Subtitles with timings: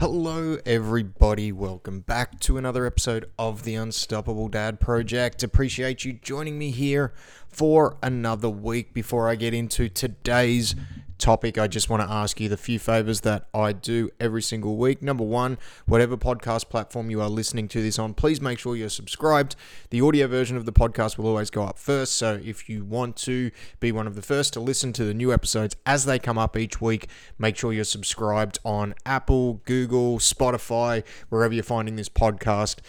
[0.00, 1.52] Hello, everybody.
[1.52, 5.42] Welcome back to another episode of the Unstoppable Dad Project.
[5.42, 7.12] Appreciate you joining me here
[7.50, 8.94] for another week.
[8.94, 10.74] Before I get into today's
[11.20, 14.76] topic, I just want to ask you the few favors that I do every single
[14.76, 15.02] week.
[15.02, 18.88] Number one, whatever podcast platform you are listening to this on, please make sure you're
[18.88, 19.54] subscribed.
[19.90, 22.16] The audio version of the podcast will always go up first.
[22.16, 25.32] So if you want to be one of the first to listen to the new
[25.32, 27.08] episodes as they come up each week,
[27.38, 32.80] make sure you're subscribed on Apple, Google, Spotify, wherever you're finding this podcast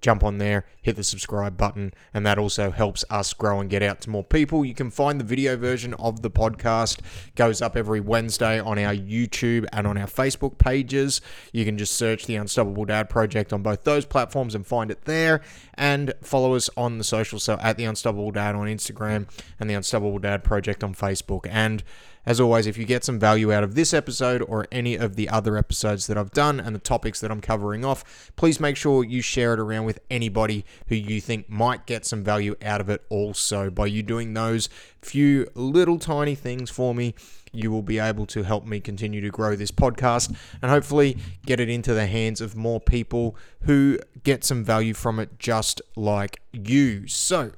[0.00, 3.82] jump on there, hit the subscribe button, and that also helps us grow and get
[3.82, 4.64] out to more people.
[4.64, 7.00] You can find the video version of the podcast
[7.34, 11.20] goes up every Wednesday on our YouTube and on our Facebook pages.
[11.52, 15.04] You can just search the Unstoppable Dad Project on both those platforms and find it
[15.04, 15.42] there.
[15.74, 19.26] And follow us on the social so at the Unstoppable Dad on Instagram
[19.58, 21.46] and the Unstoppable Dad Project on Facebook.
[21.50, 21.82] And
[22.26, 25.28] as always, if you get some value out of this episode or any of the
[25.28, 29.02] other episodes that I've done and the topics that I'm covering off, please make sure
[29.04, 32.90] you share it around with anybody who you think might get some value out of
[32.90, 33.70] it also.
[33.70, 34.68] By you doing those
[35.00, 37.14] few little tiny things for me,
[37.52, 41.16] you will be able to help me continue to grow this podcast and hopefully
[41.46, 45.82] get it into the hands of more people who get some value from it just
[45.96, 47.06] like you.
[47.08, 47.52] So,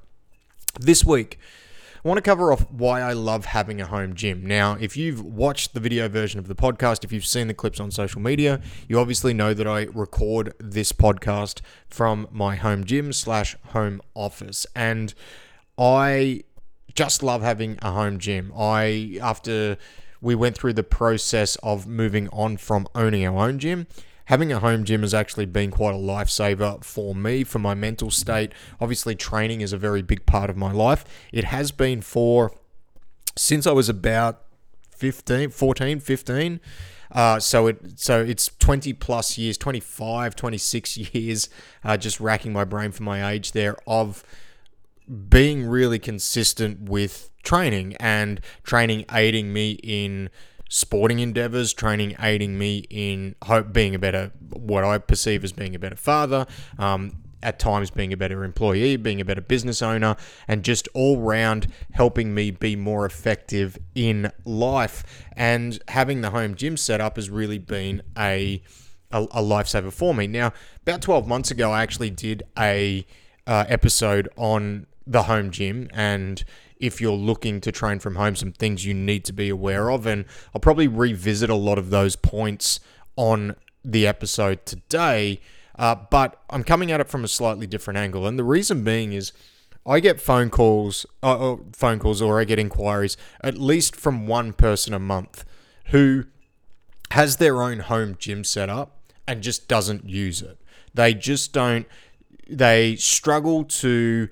[0.80, 1.38] this week,
[2.04, 4.44] I want to cover off why I love having a home gym.
[4.44, 7.78] Now, if you've watched the video version of the podcast, if you've seen the clips
[7.78, 13.12] on social media, you obviously know that I record this podcast from my home gym
[13.12, 14.66] slash home office.
[14.74, 15.14] And
[15.78, 16.42] I
[16.92, 18.52] just love having a home gym.
[18.58, 19.76] I, after
[20.20, 23.86] we went through the process of moving on from owning our own gym,
[24.26, 28.10] having a home gym has actually been quite a lifesaver for me, for my mental
[28.10, 28.52] state.
[28.80, 31.04] Obviously, training is a very big part of my life.
[31.32, 32.52] It has been for
[33.36, 34.42] since I was about
[34.90, 36.60] 15, 14, 15.
[37.10, 41.48] Uh, so it so it's 20 plus years, 25, 26 years,
[41.84, 44.24] uh, just racking my brain for my age there of
[45.28, 50.30] being really consistent with training and training aiding me in
[50.72, 55.74] sporting endeavors, training aiding me in hope being a better, what I perceive as being
[55.74, 56.46] a better father,
[56.78, 60.16] um, at times being a better employee, being a better business owner,
[60.48, 65.04] and just all round helping me be more effective in life.
[65.36, 68.62] And having the home gym set up has really been a
[69.10, 70.26] a, a lifesaver for me.
[70.26, 70.54] Now,
[70.86, 73.04] about 12 months ago, I actually did a
[73.46, 76.42] uh, episode on the home gym and
[76.82, 80.04] if you're looking to train from home, some things you need to be aware of.
[80.04, 82.80] And I'll probably revisit a lot of those points
[83.16, 83.54] on
[83.84, 85.40] the episode today.
[85.78, 88.26] Uh, but I'm coming at it from a slightly different angle.
[88.26, 89.32] And the reason being is
[89.86, 94.52] I get phone calls, uh, phone calls, or I get inquiries at least from one
[94.52, 95.44] person a month
[95.86, 96.24] who
[97.12, 100.58] has their own home gym set up and just doesn't use it.
[100.94, 101.86] They just don't,
[102.48, 104.28] they struggle to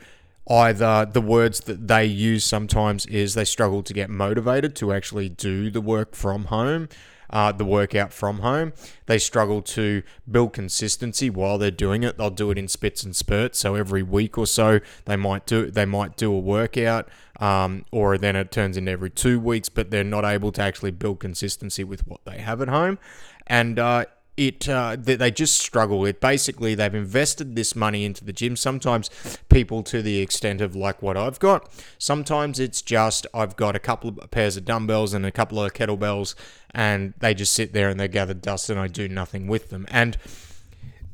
[0.49, 5.29] either the words that they use sometimes is they struggle to get motivated to actually
[5.29, 6.89] do the work from home
[7.31, 8.73] uh, the workout from home.
[9.07, 12.19] They struggle to build consistency while they're doing it.
[12.19, 13.59] They'll do it in spits and spurts.
[13.59, 17.09] So every week or so they might do they might do a workout
[17.39, 20.91] um, or then it turns into every two weeks but they're not able to actually
[20.91, 22.99] build consistency with what they have at home.
[23.47, 24.05] And uh,
[24.37, 26.05] it uh, they just struggle.
[26.07, 28.57] It basically they've invested this money into the gym.
[28.57, 29.11] Sometimes
[29.49, 31.71] people to the extent of like what I've got.
[31.99, 35.73] Sometimes it's just I've got a couple of pairs of dumbbells and a couple of
[35.75, 36.35] kettlebells,
[36.71, 39.87] and they just sit there and they gather dust, and I do nothing with them.
[39.91, 40.17] And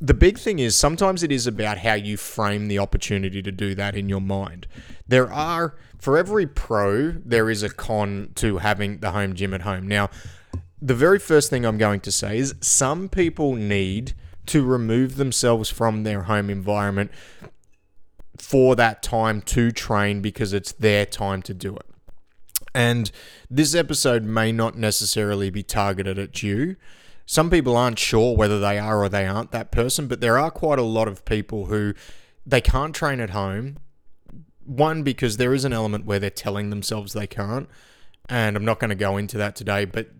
[0.01, 3.75] the big thing is sometimes it is about how you frame the opportunity to do
[3.75, 4.67] that in your mind.
[5.09, 9.63] There are for every pro there is a con to having the home gym at
[9.63, 9.89] home.
[9.89, 10.11] Now
[10.81, 14.15] the very first thing I'm going to say is some people need
[14.47, 17.11] to remove themselves from their home environment
[18.39, 21.87] for that time to train because it's their time to do it.
[22.75, 23.11] And
[23.51, 26.77] this episode may not necessarily be targeted at you.
[27.25, 30.51] Some people aren't sure whether they are or they aren't that person, but there are
[30.51, 31.95] quite a lot of people who
[32.45, 33.79] they can't train at home.
[34.65, 37.69] One, because there is an element where they're telling themselves they can't.
[38.29, 40.11] And I'm not going to go into that today, but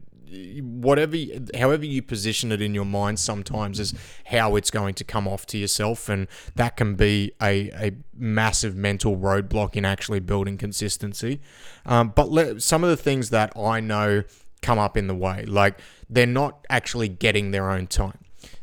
[0.63, 1.17] whatever
[1.57, 3.95] however you position it in your mind sometimes is
[4.27, 8.75] how it's going to come off to yourself and that can be a, a massive
[8.75, 11.41] mental roadblock in actually building consistency.
[11.85, 14.25] Um, but some of the things that i know
[14.63, 15.79] come up in the way like
[16.09, 18.19] they're not actually getting their own time.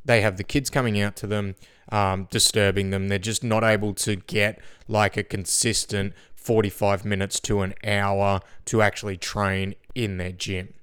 [0.05, 1.55] They have the kids coming out to them
[1.89, 3.07] um, disturbing them.
[3.07, 8.81] They're just not able to get like a consistent 45 minutes to an hour to
[8.81, 10.73] actually train in their gym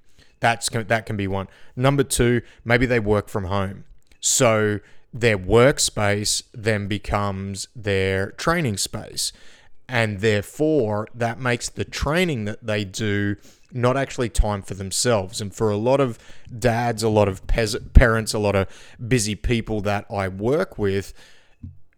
[0.41, 1.47] that's that can be one.
[1.75, 3.85] Number two, maybe they work from home.
[4.19, 4.79] So
[5.13, 9.31] their workspace then becomes their training space.
[9.87, 13.35] And therefore, that makes the training that they do
[13.73, 15.41] not actually time for themselves.
[15.41, 16.17] And for a lot of
[16.57, 18.67] dads, a lot of parents, a lot of
[19.05, 21.13] busy people that I work with,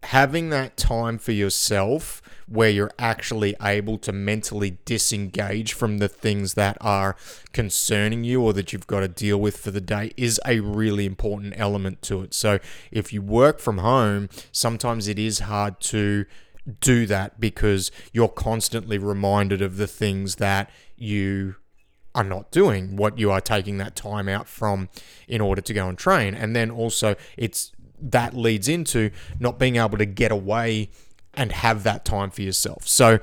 [0.02, 6.54] having that time for yourself where you're actually able to mentally disengage from the things
[6.54, 7.16] that are
[7.52, 11.06] concerning you or that you've got to deal with for the day is a really
[11.06, 12.34] important element to it.
[12.34, 12.58] So
[12.90, 16.26] if you work from home, sometimes it is hard to
[16.80, 21.56] do that because you're constantly reminded of the things that you
[22.14, 24.88] are not doing what you are taking that time out from
[25.26, 29.10] in order to go and train and then also it's that leads into
[29.40, 30.88] not being able to get away
[31.36, 32.86] and have that time for yourself.
[32.86, 33.18] So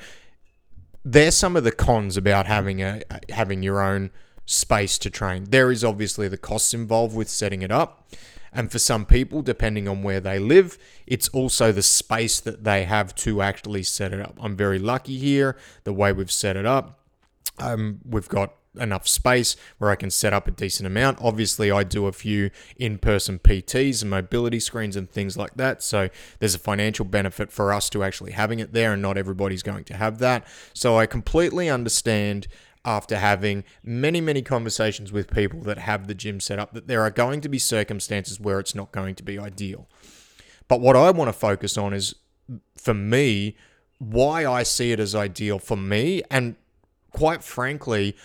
[1.03, 4.11] there's some of the cons about having a having your own
[4.45, 5.45] space to train.
[5.49, 8.07] There is obviously the costs involved with setting it up.
[8.53, 10.77] And for some people, depending on where they live,
[11.07, 14.37] it's also the space that they have to actually set it up.
[14.41, 15.55] I'm very lucky here,
[15.85, 16.99] the way we've set it up.
[17.59, 21.19] Um, we've got enough space where I can set up a decent amount.
[21.21, 25.83] Obviously, I do a few in person PTs and mobility screens and things like that.
[25.83, 26.09] So
[26.39, 29.83] there's a financial benefit for us to actually having it there, and not everybody's going
[29.85, 30.47] to have that.
[30.73, 32.47] So I completely understand
[32.83, 37.01] after having many, many conversations with people that have the gym set up that there
[37.01, 39.87] are going to be circumstances where it's not going to be ideal.
[40.67, 42.15] But what I want to focus on is
[42.75, 43.55] for me,
[43.99, 46.55] why I see it as ideal for me and
[47.11, 48.15] quite frankly,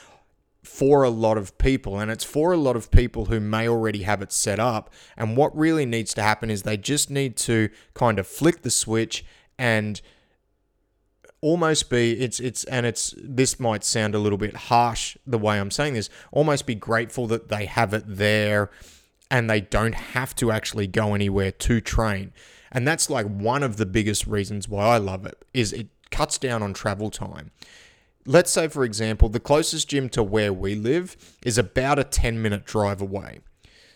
[0.66, 4.02] for a lot of people, and it's for a lot of people who may already
[4.02, 4.92] have it set up.
[5.16, 8.70] And what really needs to happen is they just need to kind of flick the
[8.70, 9.24] switch
[9.58, 10.00] and
[11.40, 15.60] almost be it's it's and it's this might sound a little bit harsh the way
[15.60, 18.70] I'm saying this almost be grateful that they have it there
[19.30, 22.32] and they don't have to actually go anywhere to train
[22.72, 26.38] and that's like one of the biggest reasons why I love it is it cuts
[26.38, 27.50] down on travel time
[28.26, 32.40] let's say, for example, the closest gym to where we live is about a 10
[32.42, 33.40] minute drive away.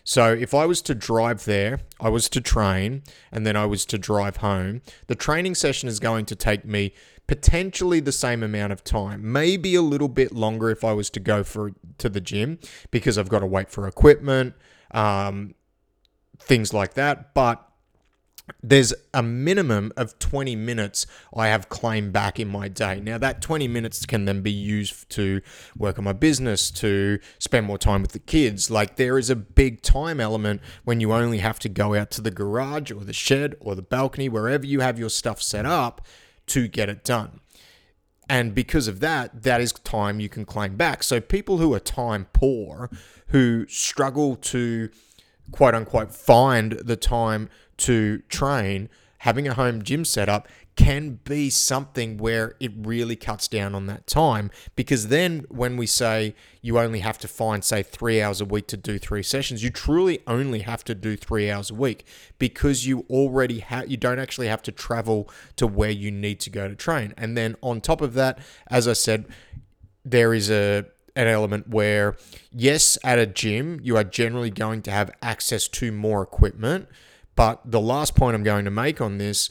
[0.03, 3.85] So if I was to drive there, I was to train, and then I was
[3.85, 6.93] to drive home, the training session is going to take me
[7.27, 11.19] potentially the same amount of time, maybe a little bit longer if I was to
[11.19, 14.55] go for to the gym because I've got to wait for equipment,
[14.91, 15.53] um,
[16.39, 17.33] things like that.
[17.33, 17.65] But
[18.63, 21.05] there's a minimum of 20 minutes
[21.35, 22.99] I have claimed back in my day.
[22.99, 25.41] Now, that 20 minutes can then be used to
[25.77, 28.69] work on my business, to spend more time with the kids.
[28.69, 32.21] Like, there is a big time element when you only have to go out to
[32.21, 36.05] the garage or the shed or the balcony, wherever you have your stuff set up
[36.47, 37.39] to get it done.
[38.29, 41.03] And because of that, that is time you can claim back.
[41.03, 42.89] So, people who are time poor,
[43.27, 44.89] who struggle to
[45.51, 47.49] quote unquote find the time
[47.81, 48.89] to train,
[49.19, 54.07] having a home gym setup can be something where it really cuts down on that
[54.07, 54.49] time.
[54.75, 58.67] Because then, when we say you only have to find, say, three hours a week
[58.67, 62.05] to do three sessions, you truly only have to do three hours a week
[62.39, 66.49] because you already have, you don't actually have to travel to where you need to
[66.49, 67.13] go to train.
[67.17, 69.27] And then, on top of that, as I said,
[70.05, 70.85] there is a
[71.15, 72.15] an element where,
[72.51, 76.87] yes, at a gym, you are generally going to have access to more equipment
[77.41, 79.49] but the last point I'm going to make on this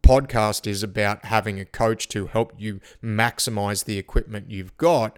[0.00, 5.16] podcast is about having a coach to help you maximize the equipment you've got.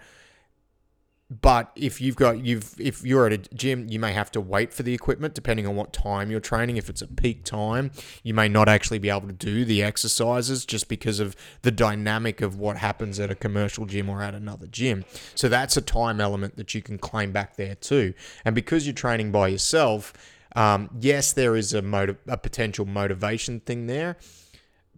[1.30, 4.74] But if you've got you've if you're at a gym, you may have to wait
[4.74, 6.76] for the equipment depending on what time you're training.
[6.76, 10.66] If it's a peak time, you may not actually be able to do the exercises
[10.66, 14.66] just because of the dynamic of what happens at a commercial gym or at another
[14.66, 15.06] gym.
[15.34, 18.12] So that's a time element that you can claim back there too.
[18.44, 20.12] And because you're training by yourself,
[20.56, 24.16] um, yes, there is a, a potential motivation thing there,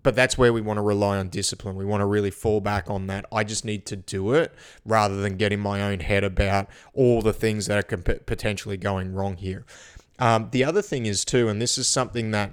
[0.03, 1.77] but that's where we want to rely on discipline.
[1.77, 3.27] We want to really fall back on that.
[3.31, 4.55] I just need to do it
[4.85, 9.37] rather than getting my own head about all the things that are potentially going wrong
[9.37, 9.65] here.
[10.19, 12.53] Um, the other thing is, too, and this is something that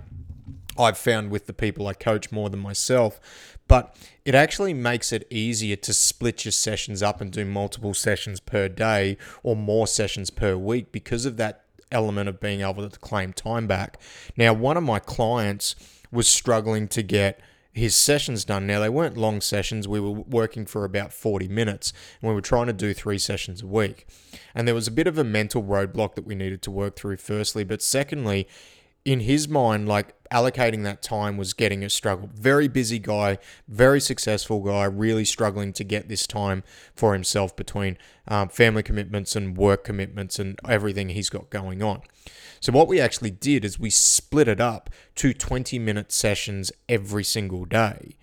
[0.78, 3.20] I've found with the people I coach more than myself,
[3.68, 8.40] but it actually makes it easier to split your sessions up and do multiple sessions
[8.40, 13.00] per day or more sessions per week because of that element of being able to
[13.00, 14.00] claim time back.
[14.38, 15.76] Now, one of my clients
[16.12, 17.40] was struggling to get
[17.72, 18.68] his sessions done.
[18.68, 19.88] Now, they weren't long sessions.
[19.88, 23.62] We were working for about 40 minutes and we were trying to do three sessions
[23.62, 24.08] a week.
[24.56, 27.18] And there was a bit of a mental roadblock that we needed to work through,
[27.18, 27.64] firstly.
[27.64, 28.48] But secondly,
[29.06, 32.30] in his mind, like allocating that time was getting a struggle.
[32.34, 33.38] Very busy guy,
[33.68, 36.64] very successful guy, really struggling to get this time
[36.94, 42.02] for himself between um, family commitments and work commitments and everything he's got going on.
[42.60, 47.24] So, what we actually did is we split it up to 20 minute sessions every
[47.24, 48.16] single day.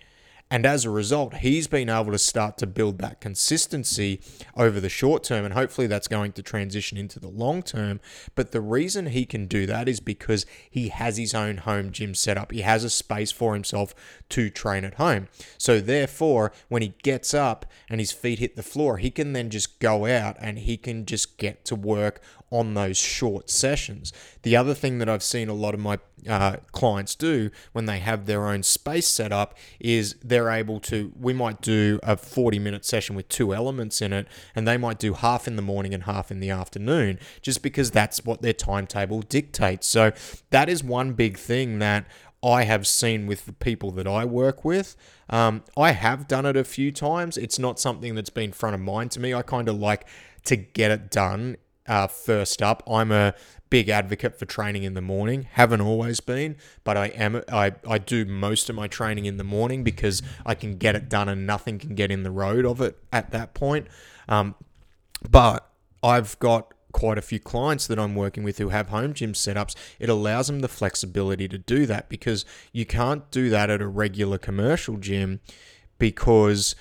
[0.49, 4.21] And as a result, he's been able to start to build that consistency
[4.55, 5.43] over the short term.
[5.43, 7.99] And hopefully that's going to transition into the long term.
[8.33, 12.15] But the reason he can do that is because he has his own home gym
[12.15, 12.51] set up.
[12.51, 13.93] He has a space for himself
[14.29, 15.27] to train at home.
[15.57, 19.49] So therefore, when he gets up and his feet hit the floor, he can then
[19.49, 24.13] just go out and he can just get to work on those short sessions.
[24.43, 27.99] The other thing that I've seen a lot of my uh, clients do when they
[27.99, 32.59] have their own space set up is they're able to, we might do a 40
[32.59, 35.93] minute session with two elements in it, and they might do half in the morning
[35.93, 39.87] and half in the afternoon, just because that's what their timetable dictates.
[39.87, 40.11] So
[40.49, 42.07] that is one big thing that
[42.43, 44.95] I have seen with the people that I work with.
[45.29, 47.37] Um, I have done it a few times.
[47.37, 49.33] It's not something that's been front of mind to me.
[49.33, 50.07] I kind of like
[50.45, 51.57] to get it done
[51.87, 52.83] uh, first up.
[52.87, 53.33] I'm a
[53.69, 55.47] big advocate for training in the morning.
[55.51, 57.41] Haven't always been, but I am.
[57.51, 61.09] I, I do most of my training in the morning because I can get it
[61.09, 63.87] done and nothing can get in the road of it at that point.
[64.27, 64.55] Um,
[65.29, 65.69] but
[66.03, 69.75] I've got quite a few clients that I'm working with who have home gym setups,
[69.99, 73.87] it allows them the flexibility to do that because you can't do that at a
[73.87, 75.39] regular commercial gym
[75.99, 76.75] because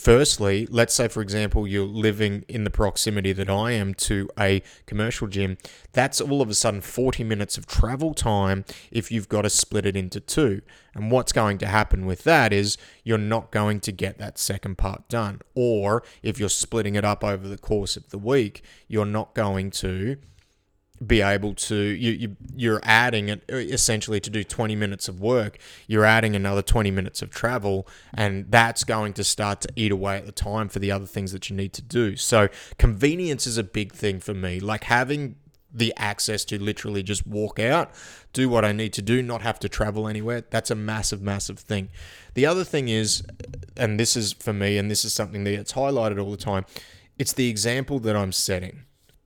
[0.00, 4.62] firstly, let's say, for example, you're living in the proximity that I am to a
[4.86, 5.58] commercial gym,
[5.92, 9.84] that's all of a sudden 40 minutes of travel time if you've got to split
[9.84, 10.62] it into two.
[10.94, 14.78] And what's going to happen with that is you're not going to get that second
[14.78, 15.40] part done.
[15.54, 19.70] Or if you're splitting it up over the course of the week, you're not going
[19.72, 20.16] to
[21.04, 25.58] be able to you, you you're adding it essentially to do 20 minutes of work
[25.86, 30.16] you're adding another 20 minutes of travel and that's going to start to eat away
[30.16, 32.16] at the time for the other things that you need to do.
[32.16, 34.60] So convenience is a big thing for me.
[34.60, 35.36] Like having
[35.72, 37.92] the access to literally just walk out
[38.32, 41.60] do what i need to do not have to travel anywhere that's a massive massive
[41.60, 41.88] thing.
[42.34, 43.22] The other thing is
[43.76, 46.66] and this is for me and this is something that gets highlighted all the time
[47.18, 48.82] it's the example that i'm setting.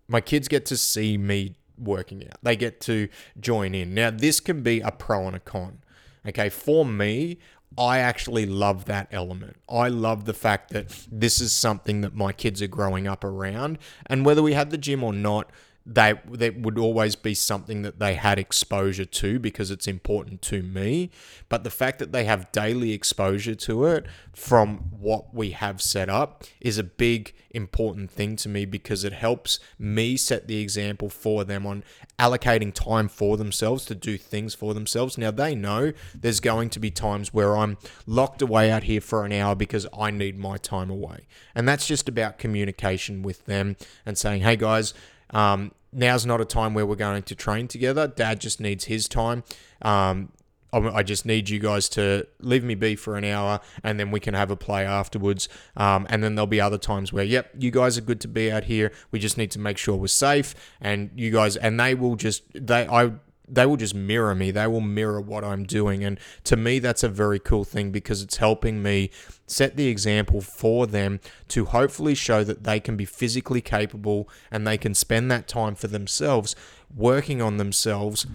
[0.06, 2.38] My kids get to see me working out.
[2.42, 3.08] They get to
[3.40, 3.94] join in.
[3.94, 5.78] Now, this can be a pro and a con.
[6.26, 7.38] Okay, for me,
[7.76, 9.56] I actually love that element.
[9.68, 13.78] I love the fact that this is something that my kids are growing up around.
[14.06, 15.50] And whether we had the gym or not,
[15.86, 20.62] they that would always be something that they had exposure to because it's important to
[20.62, 21.10] me.
[21.50, 26.08] But the fact that they have daily exposure to it from what we have set
[26.08, 31.10] up is a big important thing to me because it helps me set the example
[31.10, 31.84] for them on
[32.18, 35.18] allocating time for themselves to do things for themselves.
[35.18, 37.76] Now they know there's going to be times where I'm
[38.06, 41.26] locked away out here for an hour because I need my time away.
[41.54, 43.76] And that's just about communication with them
[44.06, 44.94] and saying hey guys
[45.30, 48.06] um, now's not a time where we're going to train together.
[48.06, 49.44] Dad just needs his time.
[49.82, 50.32] Um,
[50.74, 54.18] I just need you guys to leave me be for an hour and then we
[54.18, 55.48] can have a play afterwards.
[55.76, 58.50] Um, and then there'll be other times where, yep, you guys are good to be
[58.50, 58.90] out here.
[59.12, 60.54] We just need to make sure we're safe.
[60.80, 63.12] And you guys, and they will just, they, I,
[63.46, 64.50] they will just mirror me.
[64.50, 66.02] They will mirror what I'm doing.
[66.02, 69.10] And to me, that's a very cool thing because it's helping me
[69.46, 74.66] set the example for them to hopefully show that they can be physically capable and
[74.66, 76.56] they can spend that time for themselves
[76.94, 78.26] working on themselves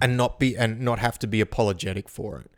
[0.00, 2.50] and not be and not have to be apologetic for it.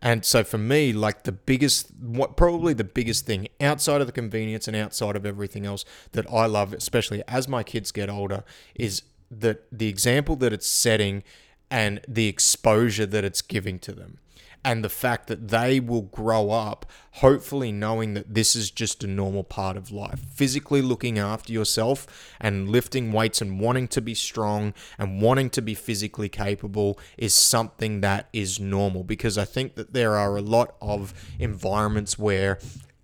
[0.00, 4.12] And so for me, like the biggest, what probably the biggest thing outside of the
[4.12, 8.44] convenience and outside of everything else that I love, especially as my kids get older,
[8.76, 11.22] is that the example that it's setting
[11.70, 14.18] and the exposure that it's giving to them
[14.64, 19.06] and the fact that they will grow up hopefully knowing that this is just a
[19.06, 20.20] normal part of life.
[20.34, 22.06] Physically looking after yourself
[22.40, 27.34] and lifting weights and wanting to be strong and wanting to be physically capable is
[27.34, 32.58] something that is normal because I think that there are a lot of environments where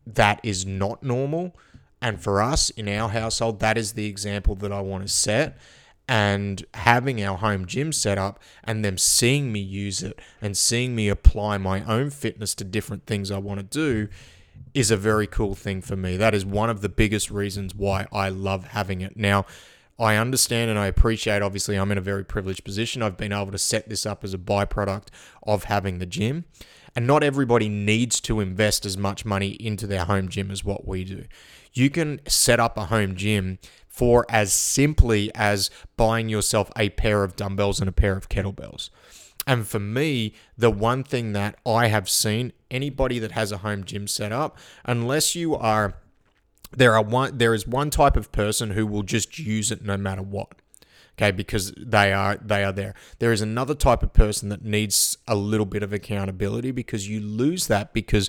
[0.06, 1.56] that is not normal.
[2.02, 5.56] And for us in our household, that is the example that I want to set
[6.08, 10.94] and having our home gym set up and them seeing me use it and seeing
[10.94, 14.08] me apply my own fitness to different things I want to do
[14.74, 16.16] is a very cool thing for me.
[16.16, 19.16] That is one of the biggest reasons why I love having it.
[19.16, 19.46] Now,
[19.98, 23.00] I understand and I appreciate, obviously, I'm in a very privileged position.
[23.00, 25.06] I've been able to set this up as a byproduct
[25.44, 26.44] of having the gym.
[26.96, 30.86] And not everybody needs to invest as much money into their home gym as what
[30.86, 31.24] we do.
[31.72, 33.58] You can set up a home gym
[33.94, 38.90] for as simply as buying yourself a pair of dumbbells and a pair of kettlebells.
[39.46, 43.84] And for me, the one thing that I have seen anybody that has a home
[43.84, 45.94] gym set up, unless you are
[46.72, 49.96] there are one there is one type of person who will just use it no
[49.96, 50.56] matter what
[51.16, 55.16] okay because they are they are there there is another type of person that needs
[55.28, 58.28] a little bit of accountability because you lose that because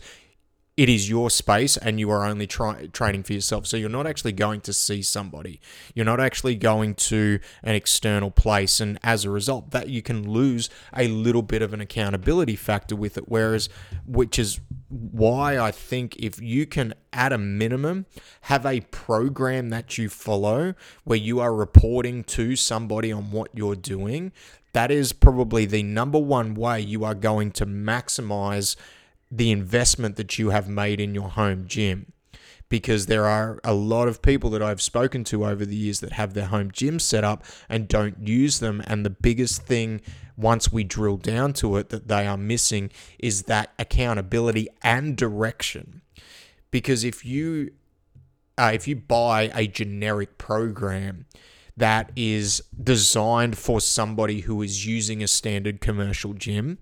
[0.78, 3.66] it is your space and you are only try, training for yourself.
[3.66, 5.62] So you're not actually going to see somebody.
[5.94, 8.82] You're not actually going to an external place.
[8.82, 12.96] And as a result, that you can lose a little bit of an accountability factor
[12.96, 13.30] with it.
[13.30, 13.70] Whereas,
[14.06, 18.06] which is why I think if you can, at a minimum,
[18.42, 20.74] have a program that you follow
[21.06, 24.34] where you are reporting to somebody on what you're doing,
[24.74, 28.76] that is probably the number one way you are going to maximize
[29.38, 32.14] the investment that you have made in your home gym
[32.70, 36.14] because there are a lot of people that I've spoken to over the years that
[36.14, 38.82] have their home gym set up and don't use them.
[38.88, 40.02] And the biggest thing,
[40.36, 46.02] once we drill down to it, that they are missing is that accountability and direction.
[46.72, 47.72] Because if you
[48.58, 51.26] uh, if you buy a generic program
[51.78, 56.78] that is designed for somebody who is using a standard commercial gym,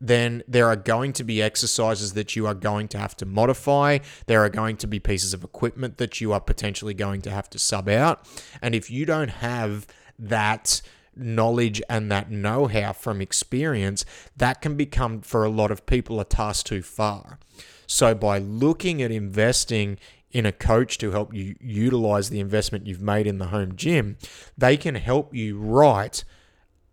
[0.00, 3.98] then there are going to be exercises that you are going to have to modify.
[4.26, 7.48] There are going to be pieces of equipment that you are potentially going to have
[7.50, 8.26] to sub out.
[8.60, 9.86] And if you don't have
[10.18, 10.82] that
[11.16, 14.04] knowledge and that know how from experience,
[14.36, 17.38] that can become for a lot of people a task too far.
[17.86, 19.98] So, by looking at investing
[20.32, 24.16] in a coach to help you utilize the investment you've made in the home gym,
[24.58, 26.24] they can help you write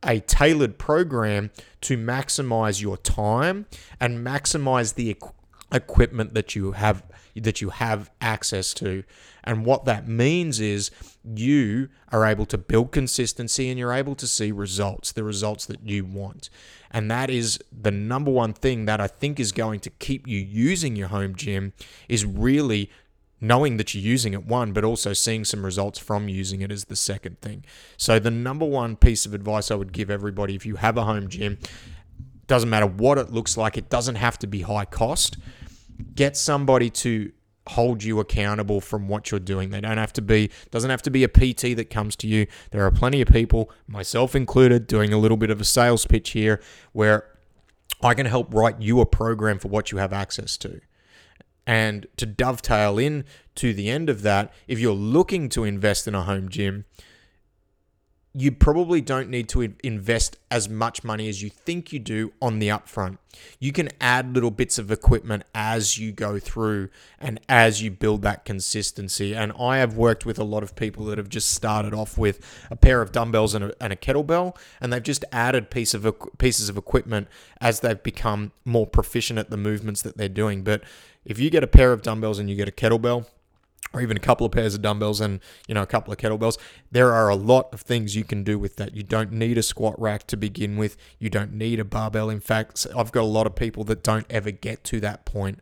[0.04, 3.66] a tailored program to maximize your time
[4.00, 5.34] and maximize the equ-
[5.72, 7.04] equipment that you have
[7.36, 9.04] that you have access to.
[9.44, 10.92] And what that means is
[11.24, 15.88] you are able to build consistency and you're able to see results the results that
[15.88, 16.50] you want.
[16.92, 20.40] And that is the number one thing that I think is going to keep you
[20.40, 21.74] using your home gym
[22.10, 22.92] is really
[23.42, 26.86] knowing that you're using it, one, but also seeing some results from using it is
[26.86, 27.66] the second thing.
[27.98, 31.04] So, the number one piece of advice I would give everybody if you have a
[31.04, 31.58] home gym,
[32.48, 35.38] doesn't matter what it looks like, it doesn't have to be high cost.
[36.16, 37.32] Get somebody to
[37.68, 39.70] hold you accountable from what you're doing.
[39.70, 42.48] They don't have to be doesn't have to be a PT that comes to you.
[42.72, 46.32] There are plenty of people, myself included, doing a little bit of a sales pitch
[46.32, 47.28] here where
[48.02, 50.82] I can help write you a program for what you have access to.
[51.68, 56.16] And to dovetail in to the end of that, if you're looking to invest in
[56.16, 56.86] a home gym,
[58.34, 62.60] you probably don't need to invest as much money as you think you do on
[62.60, 63.18] the upfront.
[63.60, 66.90] You can add little bits of equipment as you go through
[67.20, 69.36] and as you build that consistency.
[69.36, 72.40] And I have worked with a lot of people that have just started off with
[72.70, 76.08] a pair of dumbbells and a, and a kettlebell, and they've just added piece of
[76.38, 77.28] pieces of equipment
[77.60, 80.64] as they've become more proficient at the movements that they're doing.
[80.64, 80.84] But
[81.26, 83.26] if you get a pair of dumbbells and you get a kettlebell,
[83.94, 86.58] or even a couple of pairs of dumbbells and you know a couple of kettlebells
[86.92, 88.96] there are a lot of things you can do with that.
[88.96, 90.98] You don't need a squat rack to begin with.
[91.20, 92.30] You don't need a barbell.
[92.30, 95.60] In fact i've got a lot of people that don't ever get to that point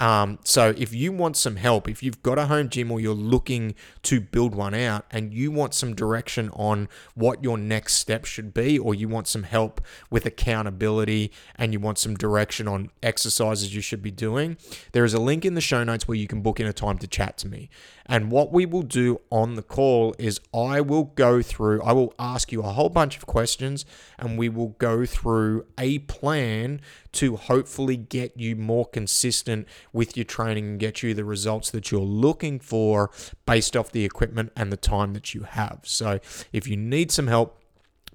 [0.00, 3.14] um, so if you want some help, if you've got a home gym or you're
[3.14, 8.24] looking to build one out and you want some direction on what your next step
[8.24, 12.90] should be, or you want some help with accountability and you want some direction on
[13.02, 14.56] exercises you should be doing,
[14.90, 16.98] there is a link in the show notes where you can book in a time
[16.98, 17.70] to chat to me.
[18.06, 22.12] And what we will do on the call is I will go through, I will
[22.18, 23.84] ask you a whole bunch of questions,
[24.22, 26.80] and we will go through a plan
[27.10, 31.90] to hopefully get you more consistent with your training and get you the results that
[31.90, 33.10] you're looking for
[33.46, 35.80] based off the equipment and the time that you have.
[35.82, 36.20] So
[36.52, 37.58] if you need some help,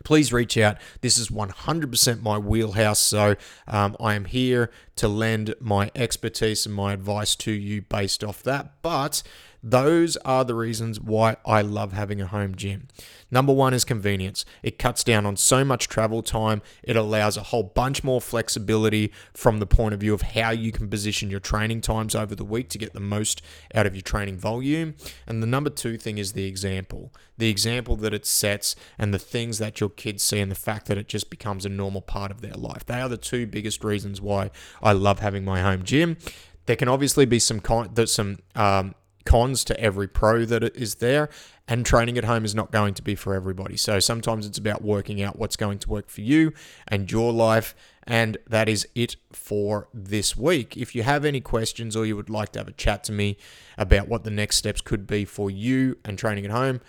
[0.05, 0.77] please reach out.
[1.01, 2.99] This is 100% my wheelhouse.
[2.99, 3.35] So
[3.67, 8.41] um, I am here to lend my expertise and my advice to you based off
[8.43, 8.81] that.
[8.81, 9.23] But
[9.71, 12.87] those are the reasons why I love having a home gym.
[13.29, 14.45] Number one is convenience.
[14.63, 16.61] It cuts down on so much travel time.
[16.83, 20.71] It allows a whole bunch more flexibility from the point of view of how you
[20.71, 23.41] can position your training times over the week to get the most
[23.75, 24.95] out of your training volume.
[25.25, 29.19] And the number two thing is the example the example that it sets and the
[29.19, 32.31] things that your kids see and the fact that it just becomes a normal part
[32.31, 32.83] of their life.
[32.85, 34.49] They are the two biggest reasons why
[34.81, 36.17] I love having my home gym.
[36.65, 38.95] There can obviously be some kind, some um,
[39.27, 41.29] cons to every pro that is there,
[41.67, 43.75] and training at home is not going to be for everybody.
[43.75, 46.53] So sometimes it's about working out what's going to work for you
[46.87, 47.75] and your life.
[48.03, 50.77] And that is it for this week.
[50.77, 53.37] If you have any questions or you would like to have a chat to me
[53.77, 56.79] about what the next steps could be for you and training at home,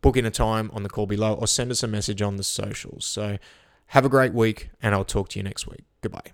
[0.00, 2.42] book in a time on the call below or send us a message on the
[2.42, 3.04] socials.
[3.04, 3.36] So
[3.88, 5.84] have a great week, and I'll talk to you next week.
[6.00, 6.32] Goodbye.